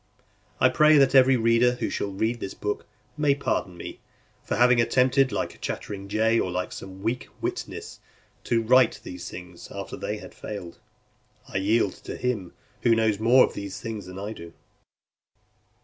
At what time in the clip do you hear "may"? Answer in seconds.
3.17-3.35